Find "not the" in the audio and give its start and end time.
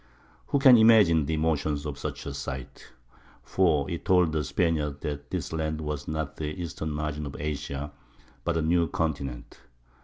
6.07-6.59